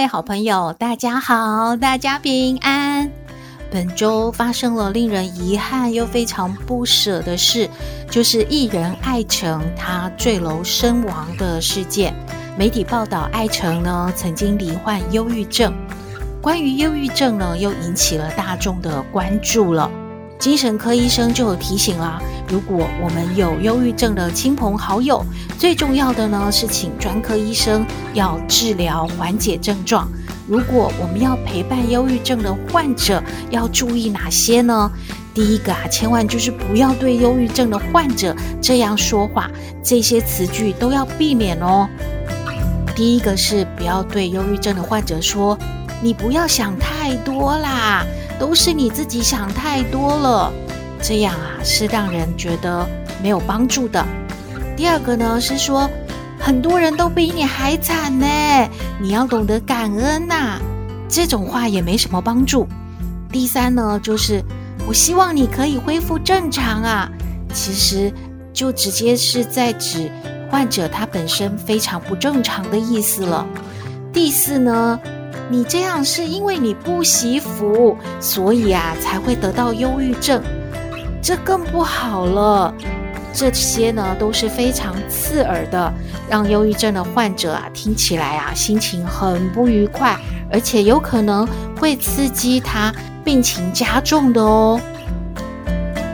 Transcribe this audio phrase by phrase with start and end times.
[0.00, 3.10] 位好朋友，大家好，大家平安。
[3.70, 7.68] 本周发生了令人遗憾又非常不舍的事，
[8.10, 12.14] 就是艺人艾诚他坠楼身亡的事件。
[12.56, 15.70] 媒体报道，艾诚呢曾经罹患忧郁症。
[16.40, 19.90] 关于忧郁症呢，又引起了大众的关注了。
[20.38, 22.18] 精神科医生就有提醒啦，
[22.50, 25.24] 如果我们有忧郁症的亲朋好友，
[25.56, 30.08] 最重要的呢是请专科医生要治疗缓解症状。
[30.48, 34.90] 如果我们要陪伴忧郁症的患者，要注意哪些呢？
[35.32, 39.48] 第一个啊，千万就是不要对忧郁症的患者这样说话，
[39.80, 41.88] 这些词句都要避免哦。
[42.96, 45.56] 第一个是不要对忧郁症的患者说。
[46.02, 48.06] 你不要想太多啦，
[48.38, 50.50] 都是你自己想太多了，
[51.02, 52.86] 这样啊是让人觉得
[53.22, 54.04] 没有帮助的。
[54.76, 55.88] 第二个呢是说，
[56.38, 58.26] 很多人都比你还惨呢，
[59.00, 60.58] 你要懂得感恩呐，
[61.08, 62.66] 这种话也没什么帮助。
[63.30, 64.42] 第三呢就是，
[64.86, 67.10] 我希望你可以恢复正常啊，
[67.52, 68.12] 其实
[68.52, 70.10] 就直接是在指
[70.50, 73.46] 患者他本身非常不正常的意思了。
[74.12, 74.98] 第四呢。
[75.52, 80.40] 你这样是因为你不惜福，所以啊才会得到忧郁症，
[81.22, 82.74] 这更不好了。
[83.32, 85.92] 这些呢都是非常刺耳的，
[86.28, 90.18] 让忧郁症的患者啊听起来啊心情很不愉快，
[90.50, 91.46] 而且有可能
[91.78, 92.92] 会刺激他
[93.24, 94.80] 病情加重的哦。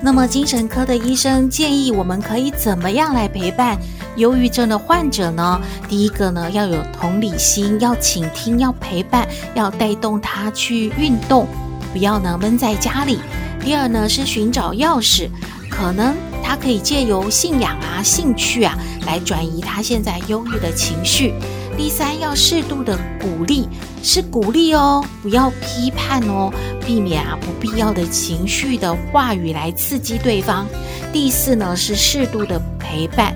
[0.02, 3.78] 那么精神科的医生建议我们可以怎么样来陪伴
[4.16, 5.60] 忧郁症的患者呢？
[5.88, 11.46] 第一个呢，要有同理心，要倾听，要陪伴，要带动他去运动，
[11.92, 13.18] 不要呢闷在家里。
[13.66, 15.28] 第二呢，是寻找钥匙，
[15.68, 21.34] 可能他可以借由信仰啊、兴趣啊，来转移他现在忧郁的情绪。
[21.76, 23.66] 第三，要适度的鼓励，
[24.04, 26.48] 是鼓励哦，不要批判哦，
[26.86, 30.64] 避免啊不必要的情绪的话语来刺激对方。
[31.12, 33.34] 第四呢，是适度的陪伴。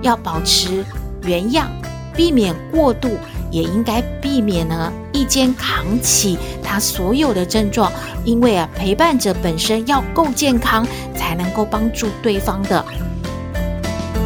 [0.00, 0.82] 要保持
[1.24, 1.68] 原样，
[2.16, 3.18] 避免过度，
[3.50, 7.92] 也应该避免呢一肩扛起他所有的症状。
[8.24, 12.84] 因为啊，陪伴者本身要够健康，才能够帮助对方的。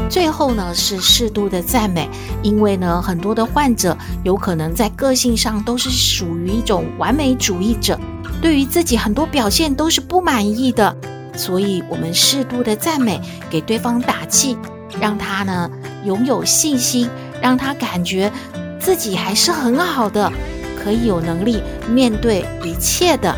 [0.08, 2.08] 最后呢，是适度的赞美，
[2.42, 7.98] 因为呢，很多的患者有可能在个性上都是属于一种完美主义者，
[8.40, 10.94] 对于自己很多表现都是不满意的，
[11.34, 14.56] 所以我们适度的赞美，给对方打气。
[15.00, 15.70] 让他呢
[16.04, 17.08] 拥有信心，
[17.40, 18.30] 让他感觉
[18.82, 20.30] 自己还是很好的，
[20.82, 23.32] 可以有能力面对一切的。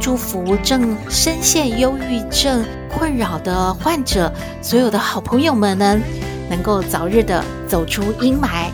[0.00, 4.32] 祝福正深陷忧郁症困扰的患者，
[4.62, 6.00] 所有的好朋友们呢，
[6.48, 8.70] 能够早日的走出阴霾。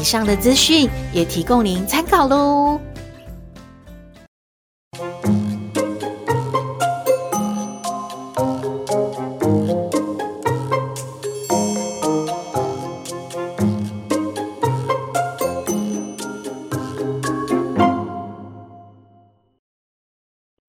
[0.00, 2.80] 以上的资讯也提供您参考喽。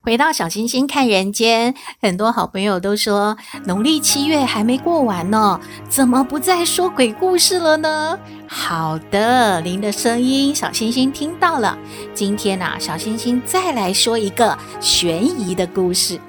[0.05, 3.35] 回到小星星看人间，很多好朋友都说
[3.65, 8.19] 农历七月还没过完呢，怎么不再说鬼故事了呢？
[8.47, 11.75] 好的，您的声音小星星听到了。
[12.13, 16.19] 今天呢、小星星再来说一个悬疑的故事。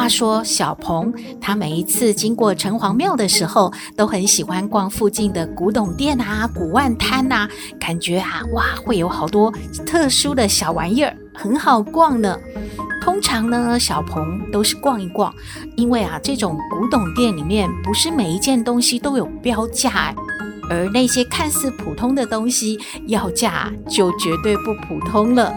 [0.00, 7.46] 话说小鹏，他每一次经过城隍庙的时候，都很喜欢逛附近的古董店啊、古玩摊呐，
[7.78, 9.52] 感觉啊，哇，会有好多
[9.84, 12.34] 特殊的小玩意儿，很好逛呢。
[13.02, 15.30] 通常呢，小鹏都是逛一逛，
[15.76, 20.14] 因为啊，这种古董店里面不是每一件东西都有标价，
[20.70, 25.52] 而那些看似普通的东西，要价就绝对不普通了。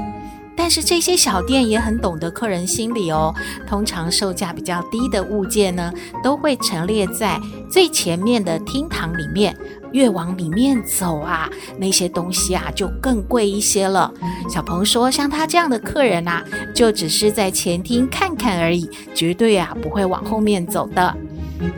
[0.55, 3.33] 但是这些小店也很懂得客人心理哦。
[3.67, 5.91] 通常售价比较低的物件呢，
[6.23, 7.39] 都会陈列在
[7.69, 9.55] 最前面的厅堂里面。
[9.91, 11.47] 越往里面走啊，
[11.77, 14.11] 那些东西啊就更贵一些了。
[14.49, 21.15] 小鹏说，像他这样的客人啊，就只是在前厅看看而已，绝对啊不会往后面走的。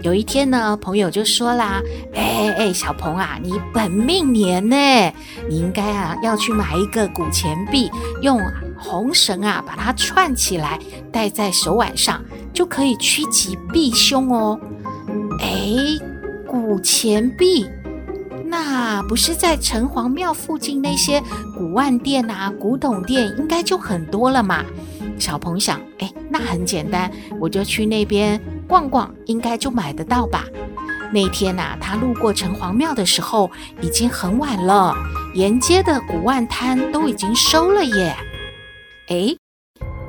[0.01, 1.81] 有一天呢，朋友就说啦
[2.15, 5.13] ：“哎哎哎，小鹏啊，你本命年呢，
[5.49, 7.91] 你应该啊要去买一个古钱币，
[8.21, 8.39] 用
[8.77, 10.79] 红绳啊把它串起来，
[11.11, 12.23] 戴在手腕上，
[12.53, 14.59] 就可以趋吉避凶哦。”
[15.41, 15.75] 哎，
[16.47, 17.67] 古钱币，
[18.45, 21.21] 那不是在城隍庙附近那些
[21.57, 24.63] 古玩店啊、古董店，应该就很多了嘛？
[25.19, 30.45] 小鹏想，哎，那很简单，我就去那边逛逛，应该就买得到吧。
[31.13, 33.49] 那天呐、啊，他路过城隍庙的时候，
[33.81, 34.93] 已经很晚了，
[35.33, 38.15] 沿街的古玩摊都已经收了耶。
[39.07, 39.35] 哎，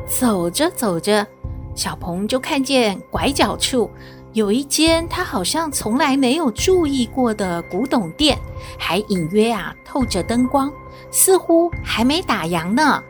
[0.06, 1.26] 走着走着，
[1.74, 3.90] 小鹏就看见拐角处
[4.32, 8.38] 有一间他好像从来没有注意过的古董店，
[8.78, 10.72] 还隐约啊透着灯光，
[11.10, 13.02] 似乎还没打烊呢。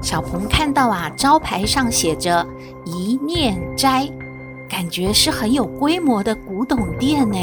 [0.00, 2.46] 小鹏看到啊，招牌上写着
[2.84, 4.10] “一念斋”，
[4.68, 7.38] 感觉是很有规模的古董店呢。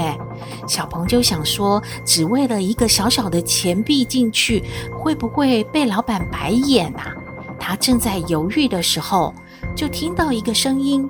[0.68, 7.16] 小鹏就想说，只为了一个小小的钱币进去，会不会被老板白眼啊？
[7.64, 9.32] 他正在犹豫的时候，
[9.76, 11.08] 就听到一个声音：“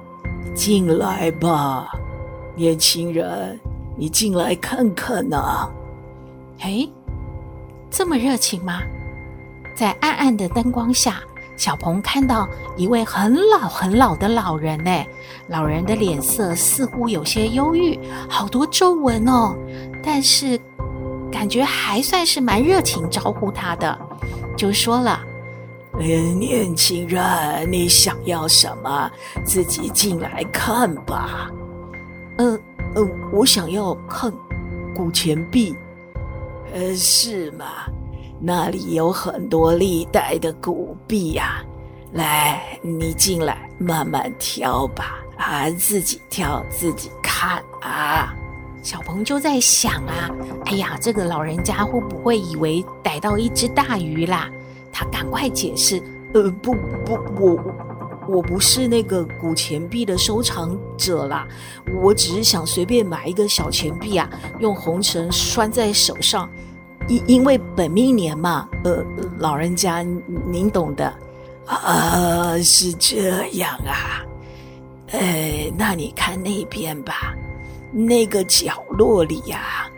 [0.53, 1.89] 进来吧，
[2.57, 3.57] 年轻人，
[3.95, 5.69] 你进来看看呐。”
[6.59, 6.85] 哎，
[7.89, 8.81] 这么热情吗？
[9.77, 11.21] 在暗暗的灯光下。
[11.57, 14.91] 小鹏看到一位很老很老的老人呢，
[15.47, 19.55] 老人的脸色似乎有些忧郁，好多皱纹哦，
[20.03, 20.59] 但是
[21.31, 23.95] 感觉还算是蛮热情招呼他的，
[24.57, 25.21] 就说了
[26.01, 29.11] ：“年轻人，你想要什么？
[29.45, 31.49] 自己进来看吧。
[32.37, 32.59] ”“嗯
[32.95, 34.31] 嗯，我想要看
[34.95, 35.75] 古钱币。
[36.73, 37.65] ”“呃，是吗？”
[38.43, 41.63] 那里有很多历代的古币呀，
[42.13, 48.33] 来，你进来慢慢挑吧，啊，自己挑自己看啊。
[48.81, 50.31] 小鹏就在想啊，
[50.65, 54.49] 哎呀，这个老人家会不会以为逮到一只大鱼啦？
[54.91, 56.01] 他赶快解释，
[56.33, 56.73] 呃，不
[57.05, 57.59] 不，我
[58.27, 61.47] 我不是那个古钱币的收藏者啦，
[62.01, 64.29] 我只是想随便买一个小钱币啊，
[64.59, 66.49] 用红绳拴在手上。
[67.07, 69.03] 因因为本命年嘛，呃，
[69.39, 70.03] 老人家
[70.47, 71.11] 您懂的。
[71.65, 74.21] 啊，是这样啊，
[75.11, 77.33] 哎，那你看那边吧，
[77.91, 79.89] 那个角落里呀，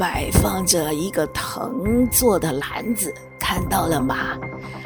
[0.00, 4.38] 摆放着一个藤做的篮子，看到了吗？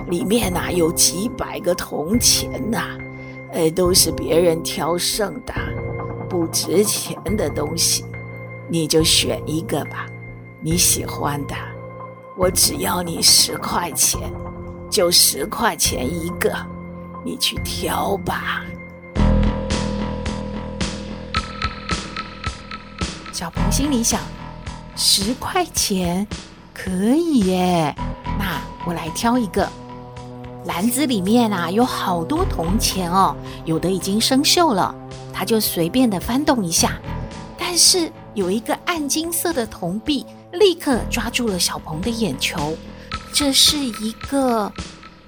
[0.09, 2.99] 里面呐，有几百个铜钱呐，
[3.53, 5.55] 哎，都是别人挑剩的，
[6.29, 8.05] 不值钱的东西，
[8.69, 10.05] 你就选一个吧。
[10.61, 11.55] 你喜欢的，
[12.37, 14.21] 我只要你十块钱，
[14.91, 16.53] 就十块钱一个，
[17.25, 18.65] 你去挑吧。
[23.33, 24.21] 小鹏心里想：
[24.97, 26.27] 十块钱
[26.73, 27.95] 可以耶，
[28.39, 29.69] 那我来挑一个。
[30.67, 34.95] 篮子里面啊，有好多铜钱哦，有的已经生锈了，
[35.33, 36.99] 他就随便的翻动一下，
[37.59, 40.25] 但是有一个暗金色的铜币。
[40.53, 42.77] 立刻抓住了小鹏的眼球，
[43.33, 44.73] 这是一个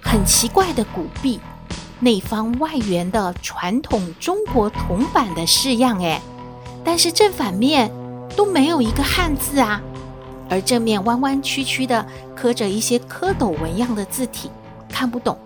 [0.00, 1.40] 很奇怪的古币，
[1.98, 6.22] 内方外圆的传统中国铜板的式样，哎，
[6.84, 7.90] 但是正反面
[8.36, 9.80] 都没有一个汉字啊，
[10.48, 14.50] 而正面弯弯曲曲的刻着一些蝌蚪纹样的字体，
[14.88, 15.36] 看不懂，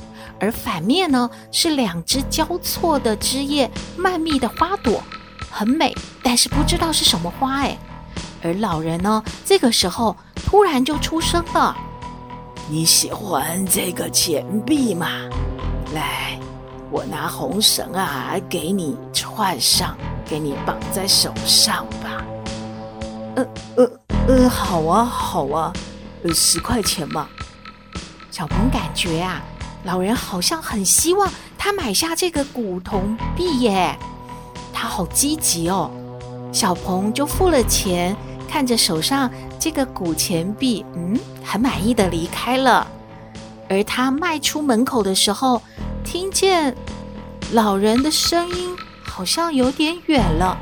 [0.41, 5.01] 而反面呢是两只交错的枝叶，茂密的花朵，
[5.51, 7.79] 很美，但是不知道是什么花，哎。
[8.43, 11.77] 而老人呢，这个时候突然就出声了
[12.71, 15.07] ：“你喜欢这个钱币吗？
[15.95, 16.39] 来，
[16.91, 19.95] 我拿红绳啊，给你串上，
[20.25, 22.25] 给你绑在手上吧。
[23.37, 23.47] ”“呃
[23.77, 23.91] 呃
[24.29, 25.73] 呃，好啊好啊，
[26.25, 27.29] 呃，十块钱嘛。”
[28.31, 29.43] 小鹏感觉啊，
[29.85, 33.99] 老人好像很希望他买下这个古铜币耶，
[34.73, 35.91] 他好积极哦。
[36.53, 38.17] 小鹏就付了钱。
[38.53, 42.85] 看着手上这个古钱币，嗯，很满意的离开了。
[43.69, 45.63] 而他迈出门口的时候，
[46.03, 46.75] 听见
[47.53, 50.59] 老人的声音，好像有点远了。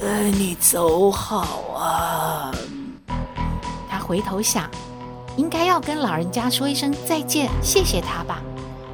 [0.00, 2.52] 呃，你走好啊。
[3.88, 4.68] 他回头想，
[5.36, 8.42] 应该要跟老人家说一声再见，谢谢他吧。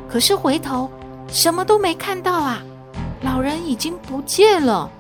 [0.09, 0.91] 可是回头
[1.29, 2.63] 什么都没看到啊，
[3.23, 4.91] 老人已经不见了。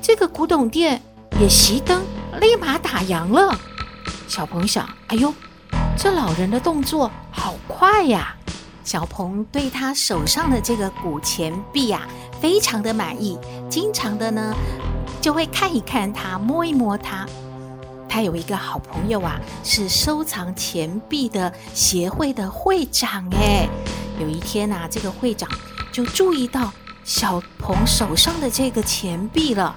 [0.00, 1.00] 这个古董店。
[1.40, 2.02] 也熄灯，
[2.40, 3.56] 立马打烊了。
[4.26, 5.32] 小鹏想：“哎呦，
[5.96, 8.34] 这老人的动作好快呀！”
[8.82, 12.08] 小鹏对他手上的这个古钱币啊，
[12.40, 13.38] 非常的满意，
[13.70, 14.52] 经常的呢
[15.20, 17.26] 就会看一看它，摸一摸它。
[18.08, 23.68] 他有一个好朋友啊，是收藏钱币的协会的会长诶。
[24.18, 25.48] 有一天啊，这个会长
[25.92, 26.72] 就注意到
[27.04, 29.76] 小鹏手上的这个钱币了。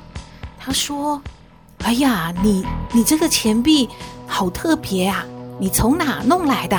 [0.58, 1.22] 他说
[1.84, 3.90] ：“哎呀，你你这个钱币
[4.26, 5.26] 好特别啊，
[5.60, 6.78] 你从哪弄来的？”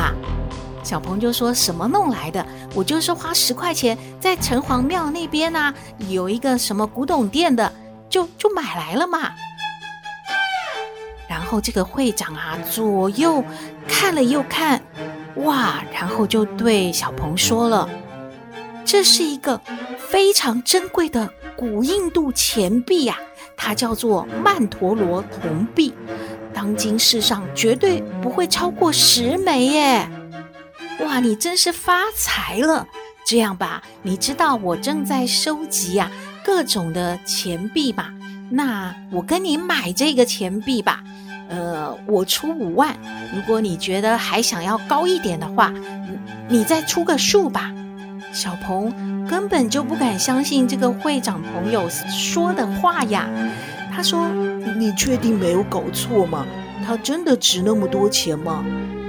[0.83, 2.45] 小鹏就说什么弄来的？
[2.75, 5.73] 我就是花十块钱在城隍庙那边啊，
[6.09, 7.71] 有一个什么古董店的，
[8.13, 9.33] 就就买来了嘛。
[11.27, 13.43] 然后这个会长啊，左右
[13.89, 14.83] 看了又看，
[15.37, 15.83] 哇！
[15.91, 17.89] 然后就对小鹏说了
[18.85, 19.59] ：“这是一个
[20.11, 23.19] 非常珍贵的古印度钱币呀，
[23.57, 25.95] 它叫做曼陀罗铜币，
[26.53, 30.07] 当今世上绝对不会超过十枚耶。”
[31.01, 32.87] 哇，你真是发财了！
[33.25, 36.11] 这样吧，你知道我正在收集呀、
[36.45, 38.13] 各种的钱币吧？
[38.51, 41.03] 那我跟你买这个钱币吧。
[41.49, 42.97] 呃，我出五万，
[43.35, 45.73] 如果你觉得还想要高一点的话，
[46.49, 47.73] 你你再出个数吧。
[48.33, 53.29] 小鹏根本就不敢相信这个会长朋友说的话呀。
[53.95, 54.27] 他说
[54.79, 56.47] ：“你确定没有搞错吗？
[56.87, 58.65] 它真的值那么多钱吗？”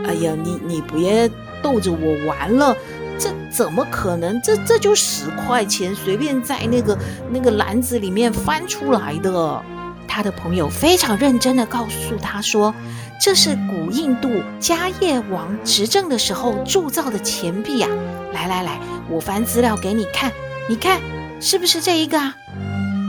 [0.05, 1.29] 哎呀，你你不要。
[1.63, 2.75] 逗着我玩了，
[3.19, 4.41] 这怎么可能？
[4.41, 6.97] 这这就十块钱，随便在那个
[7.31, 9.63] 那个篮子里面翻出来的。
[10.07, 12.73] 他的朋友非常认真地告诉他说
[13.19, 14.29] ：“这是古印度
[14.59, 17.87] 迦叶王执政的时候铸造的钱币呀！
[18.33, 18.79] 来来来，
[19.09, 20.31] 我翻资料给你看，
[20.69, 21.01] 你看
[21.39, 22.35] 是不是这一个啊？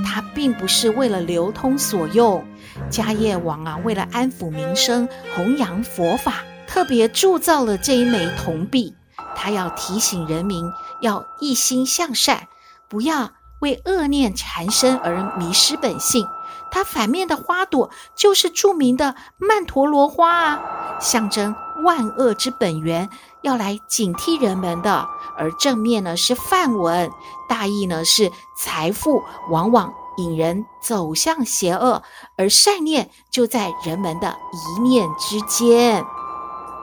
[0.07, 2.43] 它并不是为了流通所用，
[2.91, 8.93] 迦叶王啊，为了安抚民生、弘扬佛法。”特别铸造了这一枚铜币，
[9.35, 12.49] 他要提醒人民要一心向善，
[12.89, 16.29] 不要为恶念缠身而迷失本性。
[16.71, 20.61] 它反面的花朵就是著名的曼陀罗花啊，
[21.01, 23.09] 象征万恶之本源，
[23.43, 25.09] 要来警惕人们的。
[25.37, 27.11] 而正面呢是梵文，
[27.49, 32.03] 大意呢是财富往往引人走向邪恶，
[32.37, 36.05] 而善念就在人们的一念之间。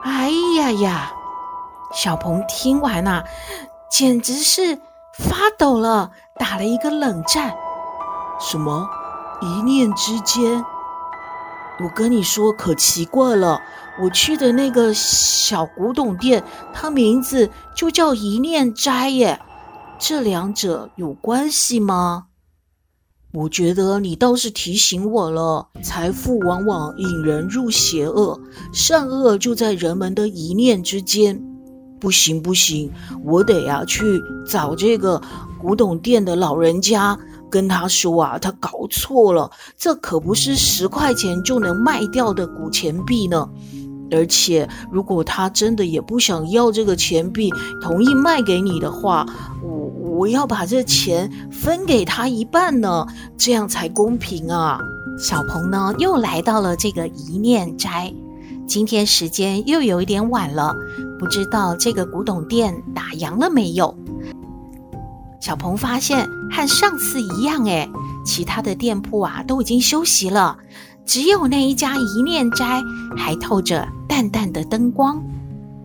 [0.02, 1.12] 哎呀呀！
[1.92, 3.24] 小鹏听完呐、啊，
[3.90, 4.76] 简直是
[5.18, 7.54] 发抖了，打了一个冷战。
[8.40, 8.88] 什么？
[9.40, 10.64] 一念之间？
[11.80, 13.60] 我跟你说，可奇怪了。
[14.00, 19.38] 我去的那个小古董店，它名字就叫一念斋耶。
[19.98, 22.28] 这两者有关系吗？
[23.34, 28.40] 我觉得你倒是提醒我了，财富往往引人入邪恶，
[28.72, 31.42] 善恶就在人们的一念之间。
[32.02, 32.90] 不行不行，
[33.24, 35.22] 我得呀、啊、去找这个
[35.60, 37.16] 古董店的老人家，
[37.48, 43.48] 跟他说啊，他搞错了，这可不是十块钱就能卖掉的古钱币呢。
[44.10, 49.24] 而且，如果他真的也不想要这个钱币，同意卖给你的话，
[49.62, 53.06] 我我要把这钱分给他一半呢，
[53.38, 54.76] 这样才公平啊！
[55.16, 58.12] 小鹏呢，又来到了这个一念斋，
[58.66, 60.74] 今天时间又有一点晚了，
[61.22, 63.96] 不知道这个古董店打烊了没有？
[65.40, 67.88] 小鹏发现和上次一样，诶，
[68.24, 70.58] 其他的店铺啊都已经休息了。
[71.06, 72.82] 只有那一家一念斋
[73.16, 75.22] 还透着淡淡的灯光。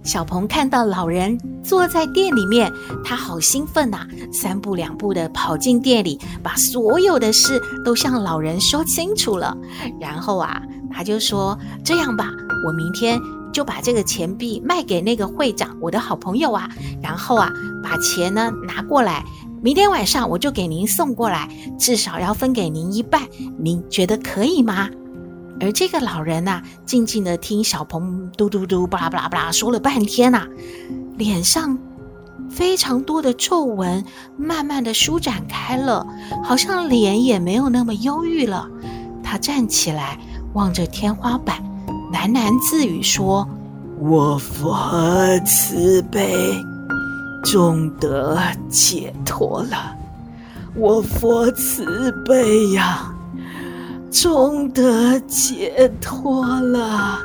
[0.03, 2.73] 小鹏看到老人坐在店里面，
[3.05, 4.07] 他好兴奋呐！
[4.33, 9.55] 三步两步的跑进店里，把所有的事都向老人说清楚了。
[10.01, 10.59] 然后啊，
[10.91, 12.31] 他就说：“这样吧，
[12.65, 13.19] 我明天
[13.53, 16.69] 就把这个钱币卖给那个会长，我的好朋友啊。
[17.01, 17.51] 然后啊，
[17.83, 19.23] 把钱呢拿过来，
[19.61, 23.21] 明天晚上我就给您送过来，至少要分给您一半。
[23.57, 24.89] 您觉得可以吗？”
[25.59, 30.47] 而这个老人呐、啊，静静地听小鹏嘟嘟嘟巴拉巴拉巴拉说了半天呐、啊，
[31.17, 31.75] 脸上
[32.47, 34.05] 非常多的皱纹
[34.37, 36.05] 慢慢地舒展开了，
[36.43, 38.69] 好像脸也没有那么忧郁了。
[39.23, 40.19] 他站起来，
[40.53, 41.63] 望着天花板，
[42.17, 43.47] 喃喃自语说
[44.01, 46.65] ：“我佛慈悲，
[47.43, 49.95] 终得解脱了。
[50.75, 53.13] 我佛慈悲呀。”
[54.09, 57.19] 终得解脱了。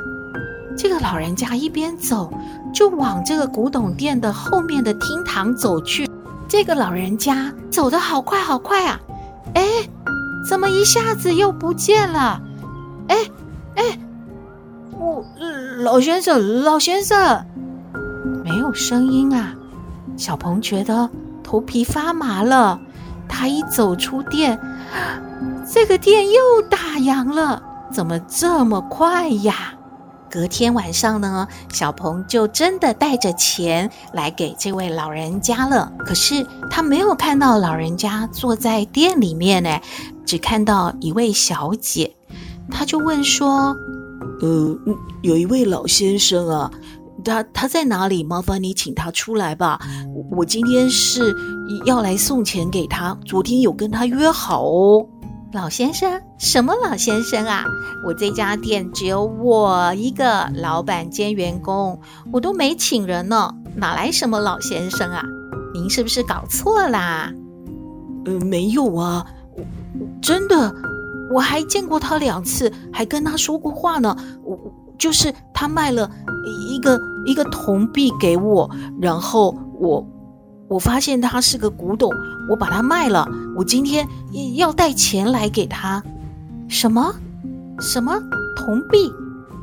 [0.76, 2.30] 这个老人家一边走，
[2.75, 6.06] 就往这个古董店的后面的厅堂走去。
[6.49, 9.00] 这个老人家走得好快好快啊！
[9.54, 9.64] 哎，
[10.46, 12.42] 怎么一下子又不见了？
[13.08, 13.16] 哎
[13.76, 13.99] 哎，
[14.99, 15.25] 我
[15.78, 17.44] 老先生，老先生，
[18.44, 19.54] 没有声音啊！
[20.16, 21.08] 小鹏觉得
[21.42, 22.78] 头皮发麻了。
[23.28, 24.58] 他一走出店。
[25.66, 29.75] 这个店又打烊了，怎么这么快呀？
[30.30, 35.92] 隔天晚上呢，小鹏就真的带着钱来给这位老人家了。
[35.99, 39.80] 可是他没有看到老人家坐在店里面呢，
[40.26, 42.14] 只看到一位小姐。
[42.70, 43.76] 他就问说
[44.42, 44.76] ：“呃，
[45.22, 46.70] 有一位老先生啊，
[47.25, 48.25] 他他在哪里？
[48.25, 49.80] 麻烦你请他出来吧。
[50.32, 51.34] 我今天是
[51.87, 55.06] 要来送钱给他，昨天有跟他约好哦。”
[55.54, 56.20] 老先生？
[56.38, 57.64] 什么老先生啊？
[58.06, 62.00] 我这家店只有我一个老板兼员工，
[62.32, 65.22] 我都没请人呢，哪来什么老先生啊？
[65.75, 67.30] 您是不是搞错啦？
[68.25, 69.26] 呃，没有啊，
[70.22, 70.75] 真的，
[71.32, 74.16] 我还见过他两次，还跟他说过话呢。
[74.44, 74.58] 我
[74.98, 76.10] 就是他卖了
[76.70, 78.70] 一个一个铜币给我，
[79.00, 80.06] 然后我。
[80.68, 82.10] 我发现他是个古董，
[82.48, 83.28] 我把它卖了。
[83.54, 84.08] 我今天
[84.54, 86.02] 要带钱来给他。
[86.66, 87.14] 什么？
[87.78, 88.18] 什么
[88.56, 89.12] 铜币？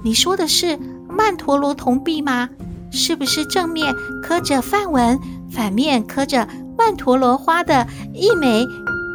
[0.04, 0.78] 你说的是
[1.10, 2.48] 曼陀罗铜币吗？
[2.92, 6.48] 是不是正面刻着梵文，反面刻着
[6.78, 8.64] 曼陀罗花的一枚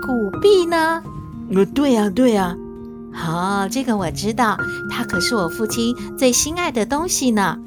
[0.04, 1.00] 古币呢？
[1.53, 2.57] 呃，对呀，对呀。
[3.13, 4.59] 好，这个我知道，
[4.91, 7.59] 它可是我父亲最心爱的东西呢。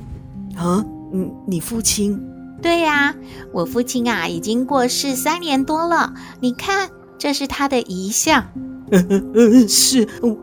[0.57, 2.21] 啊，嗯，你父亲？
[2.61, 3.13] 对呀，
[3.53, 6.13] 我父亲啊已经过世三年多了。
[6.39, 8.43] 你看，这是他的遗像。
[8.91, 10.37] 嗯嗯嗯，是我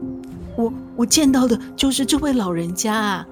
[0.57, 3.27] 我我见到的就是这位老人家啊。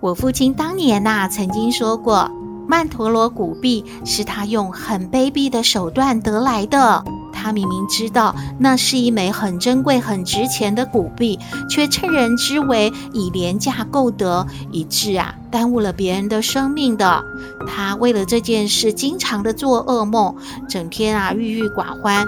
[0.00, 2.30] 我父亲当年呐曾经说过，
[2.68, 7.02] 曼陀罗古币是他用很卑鄙的手段得来的。
[7.42, 11.38] 他明明知道那是一枚很珍贵、很值钱的古币，
[11.70, 17.24] 却趁人之危以廉价购得，以致啊耽误了别人的生命的。
[17.66, 20.36] 他为了这件事，经常的做噩梦，
[20.68, 22.26] 整天啊郁郁寡欢，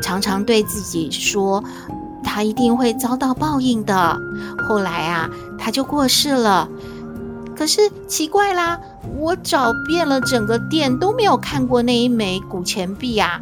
[0.00, 1.64] 常常对自己说
[2.22, 4.16] 他一定会遭到报应的。
[4.68, 6.68] 后来啊，他就过世了。
[7.56, 8.78] 可是奇怪啦，
[9.18, 13.40] 我找遍了整个店都没有看过那一枚古钱币啊。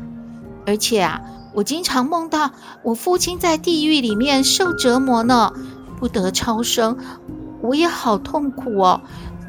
[0.66, 1.20] 而且啊，
[1.55, 2.51] 我经常梦到
[2.83, 5.53] 我父亲在地狱里面受折磨呢，
[5.98, 6.96] 不得超生，
[7.61, 9.01] 我也好痛苦哦。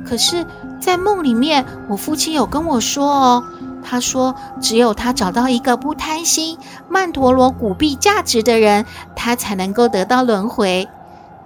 [0.06, 0.45] 可是，
[0.82, 3.43] 在梦里面，我父亲有跟我说哦，
[3.84, 6.58] 他说只有他找到一个不贪心
[6.89, 10.88] 曼陀罗古币价值的人，他才能够得到轮回。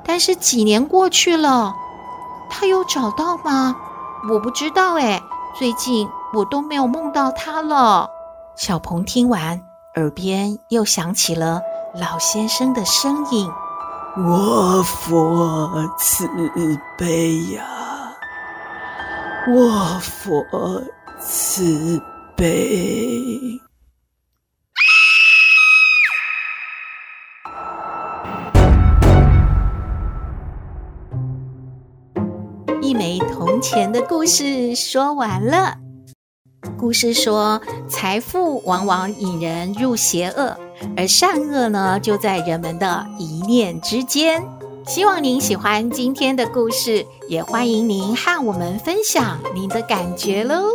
[0.04, 1.76] 但是几年过去了，
[2.50, 3.76] 他有找到吗？
[4.32, 5.22] 我不知道诶，
[5.60, 8.10] 最近我都没有梦到他了。
[8.58, 9.62] 小鹏听完，
[9.98, 11.62] 耳边又响起了
[11.94, 13.48] 老先生的声音
[14.18, 16.28] ：“我佛慈
[16.98, 17.64] 悲呀，
[19.48, 20.44] 我佛
[21.20, 22.02] 慈
[22.36, 22.46] 悲。”
[32.82, 35.78] 一枚铜钱的故事说完了。
[36.78, 40.58] 故事说，财富往往引人入邪恶，
[40.96, 44.44] 而善恶呢，就在人们的一念之间。
[44.86, 50.72] 希望您喜欢今天的故事，也欢迎您和我们分享您的感觉喽。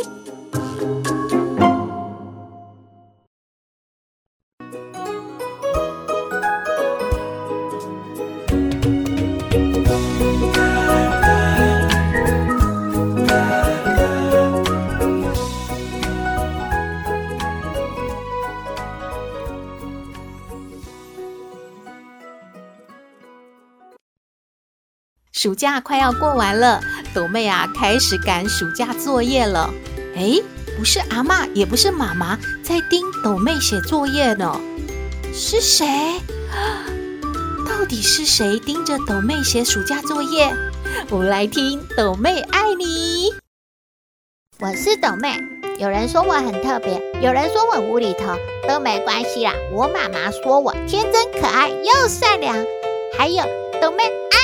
[25.43, 26.79] 暑假快要过完了，
[27.13, 29.69] 斗妹啊开始赶暑假作业了。
[30.15, 30.41] 诶，
[30.77, 34.57] 不是阿嬷，也不是妈妈在盯斗妹写作业呢，
[35.33, 35.85] 是谁？
[37.67, 40.49] 到底是谁盯着斗妹写暑假作业？
[41.09, 43.29] 我们来听《斗妹爱你》。
[44.61, 45.43] 我是斗妹，
[45.77, 48.33] 有人说我很特别，有人说我无厘头，
[48.65, 49.51] 都没关系啦。
[49.73, 52.55] 我妈妈说我天真可爱又善良，
[53.17, 53.43] 还有
[53.81, 54.42] 斗妹爱。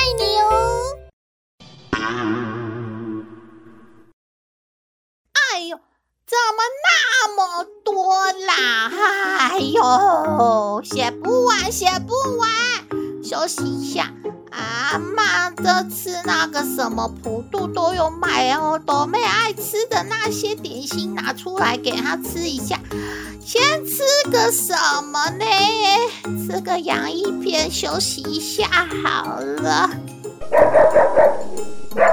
[5.32, 5.78] 哎呦，
[6.26, 8.14] 怎么那么多
[8.46, 8.90] 啦？
[9.38, 12.48] 哎呦，写不完，写不完，
[13.22, 14.12] 休息一下。
[14.50, 22.80] 阿妈，这次那个什么普渡都有买哦，朵妹爱吃的那些点心拿出来给她吃一下。
[23.40, 25.44] 先吃个什么呢？
[26.44, 28.66] 吃个洋芋片，休息一下
[29.04, 29.90] 好了。
[31.96, 32.06] 哎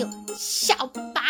[0.00, 0.74] 呦，小
[1.14, 1.22] 白，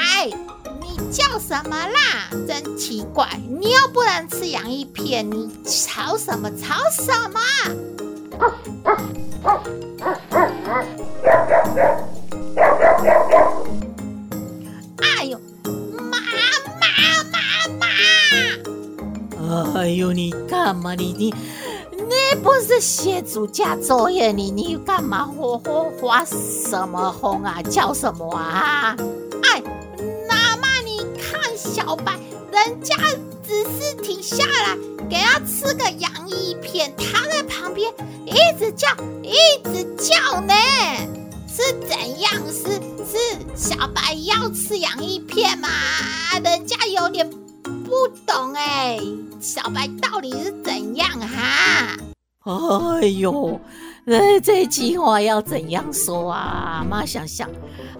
[0.81, 2.31] 你叫什么啦？
[2.48, 7.40] 真奇怪，你又不能吃洋芋片，你吵什么吵什么？
[15.03, 15.38] 哎呦，
[16.11, 16.18] 妈
[16.81, 16.88] 妈
[17.31, 17.38] 妈
[17.79, 17.87] 妈！
[19.81, 20.94] 哎呦，你干嘛？
[20.94, 21.35] 你你
[22.45, 24.31] 不是写暑假作业？
[24.31, 25.25] 你你干嘛？
[25.25, 27.63] 火火发什么疯啊？
[27.71, 28.95] 叫什么啊？
[29.45, 29.63] 哎，
[30.29, 32.13] 妈妈，你看小白，
[32.53, 32.95] 人家
[33.49, 34.77] 只是停下来
[35.09, 37.91] 给他吃个洋芋片，他在旁边
[38.27, 38.89] 一直叫，
[39.23, 39.33] 一
[39.73, 40.53] 直叫呢。
[41.49, 42.31] 是怎样？
[42.53, 42.75] 是
[43.09, 43.17] 是
[43.57, 45.69] 小白要吃洋芋片吗？
[46.45, 49.01] 人家有点不懂哎，
[49.41, 51.97] 小白到底是怎样哈？
[52.45, 53.59] 哎呦，
[54.05, 56.85] 那，这句话要怎样说啊？
[56.87, 57.49] 妈想想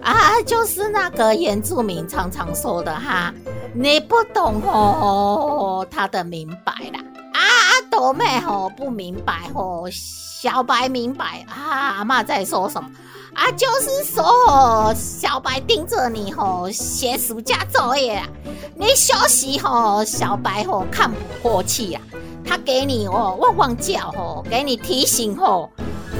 [0.03, 3.33] 啊，就是那个原住民常常说的哈，
[3.73, 7.03] 你不懂哦，他的明白啦。
[7.33, 7.41] 啊，
[7.89, 11.97] 斗妹吼不明白哦，小白明白啊。
[11.97, 12.87] 阿妈在说什么？
[13.33, 18.27] 啊，就是说哦，小白盯着你吼，写暑假作业啊。
[18.75, 21.99] 你休息吼，小白吼看不过去呀。
[22.45, 25.71] 他给你哦汪汪叫吼，给你提醒吼，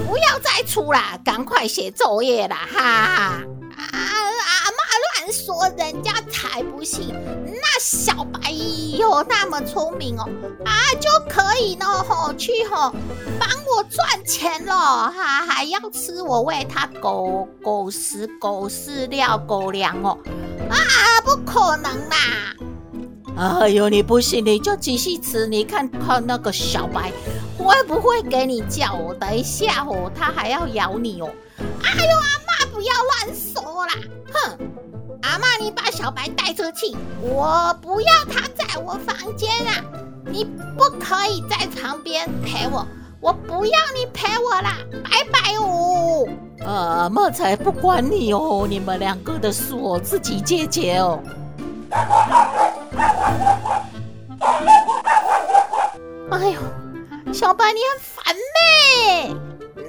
[0.07, 3.41] 不要再出啦，赶快写作业啦，哈哈。
[3.77, 4.77] 啊，阿妈
[5.25, 7.13] 乱说，人家才不信。
[7.45, 10.27] 那小白有那么聪明哦，
[10.63, 12.93] 啊，就可以呢吼，去吼
[13.39, 14.73] 帮我赚钱咯。
[14.73, 20.17] 哈，还要吃我喂他狗狗食、狗饲料、狗粮哦，
[20.69, 20.77] 啊，
[21.25, 22.55] 不可能啦！
[23.37, 27.11] 哎呦，你不信你就继续吃，你看看那个小白
[27.57, 29.13] 会不会给你叫哦？
[29.19, 31.29] 等一下哦，他还要咬你哦！
[31.83, 33.93] 哎呦，阿妈不要乱说啦！
[34.31, 34.57] 哼，
[35.23, 39.83] 阿妈你把小白带出去，我不要他在我房间啊！
[40.25, 40.45] 你
[40.77, 42.87] 不可以在旁边陪我，
[43.19, 44.77] 我不要你陪我啦！
[45.03, 46.25] 拜拜哦！
[46.65, 51.21] 阿妈才不管你哦，你们两个的事我自己解决哦。
[56.31, 56.59] 哎呦，
[57.33, 59.35] 小白你很烦咩？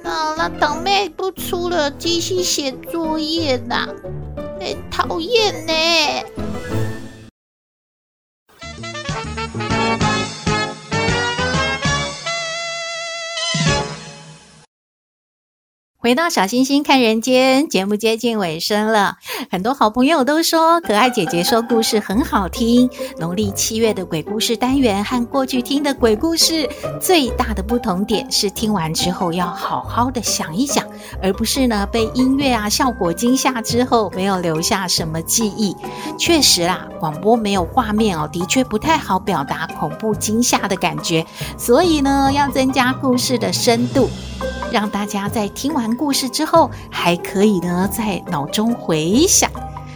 [0.02, 3.88] 那那等妹不出了，继续写作业啦，
[4.60, 5.72] 很讨厌呢。
[16.06, 19.16] 回到小星星看人间，节目接近尾声了，
[19.50, 22.88] 很多好朋友都说可爱姐姐说故事很好听。
[23.18, 30.84] 农历七月的鬼故事单元和过去听的鬼故事最大的不同点是，听完之后要好好的想一想，
[31.20, 35.74] 而不是呢被音乐啊效果惊吓之后没有留下什么记忆。
[36.16, 41.26] 确实啦，广播没有画面哦，的确不太好表达恐怖惊吓的感觉，
[41.58, 44.08] 所以呢要增加故事的深度。
[44.72, 49.50] 让大家在听完故事之后，还可以呢在脑中回想。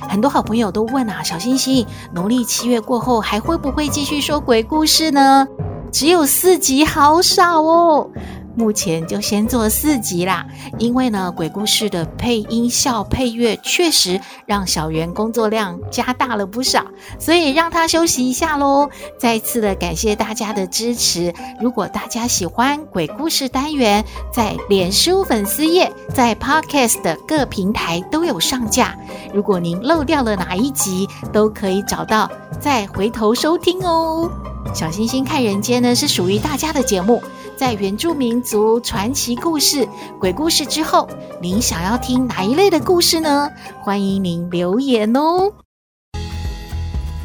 [0.09, 5.47] 很多好朋友都问啊，小星星，农历七月过后还会不会继续说鬼故事呢？
[5.93, 8.09] 只有四集，好少哦。
[8.57, 10.47] 目前就先做四集啦，
[10.79, 16.85] 因为呢，鬼故事的配音效、配乐确实让小圆工作量加大了不少，
[17.19, 18.91] 所以让他休息一下喽。
[19.19, 21.33] 再次的感谢大家的支持。
[21.61, 28.99] 如果大家喜欢鬼故事单元，在脸书粉丝页、在 Podcast 的各平台都有上架。
[29.33, 34.31] 如果您漏掉了哪一集，都可以找到，再回头收听哦。
[34.75, 37.23] 小星星看人间呢，是属于大家的节目。
[37.61, 39.87] 在原住民族传奇故事、
[40.19, 41.07] 鬼故事之后，
[41.43, 43.51] 您想要听哪一类的故事呢？
[43.83, 45.53] 欢迎您留言哦。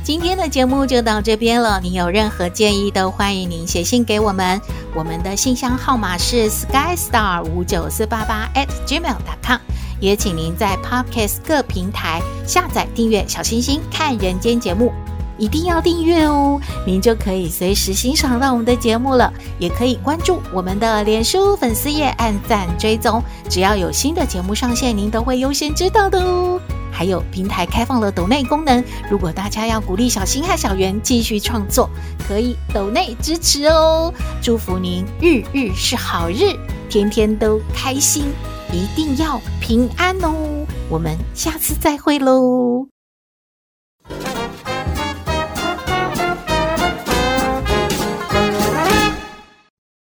[0.04, 4.60] 今天的节目就到这边了，您有任何建议都欢迎您写信给我们，
[4.94, 9.60] 我们的信箱号码是 skystar 五九四八八 at gmail.com，
[10.02, 14.92] 也请您在 Podcast 各平台下载订阅小星星看人间节目。
[15.38, 19.32] 一定要订阅哦，您就可以随时欣赏到我们的节目了。
[19.60, 26.60] 也可以关注我们的脸书粉丝页，按赞追踪，只要有新的节目上线，您都会优先知道的哦。
[26.92, 31.90] 还有平台开放了抖内功能，如果大家要鼓励小新和小圆继续创作，
[32.26, 34.14] 可以抖内支持哦。
[34.42, 36.58] 祝福您日日是好日，
[36.90, 38.24] 天天都开心，
[38.72, 40.66] 一定要平安哦。
[40.90, 42.95] 我们下次再会喽。